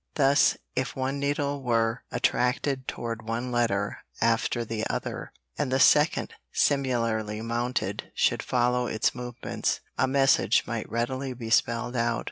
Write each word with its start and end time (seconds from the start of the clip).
Thus, 0.15 0.57
if 0.75 0.95
one 0.95 1.19
needle 1.19 1.61
were 1.61 2.01
attracted 2.11 2.87
toward 2.87 3.21
one 3.27 3.51
letter 3.51 3.97
after 4.19 4.65
the 4.65 4.83
other, 4.89 5.31
and 5.59 5.71
the 5.71 5.79
second 5.79 6.33
similarly 6.51 7.39
mounted 7.43 8.11
should 8.15 8.41
follow 8.41 8.87
its 8.87 9.13
movements, 9.13 9.79
a 9.99 10.07
message 10.07 10.65
might 10.65 10.89
readily 10.89 11.33
be 11.35 11.51
spelled 11.51 11.95
out. 11.95 12.19